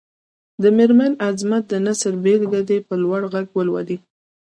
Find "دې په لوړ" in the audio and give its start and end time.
2.69-3.21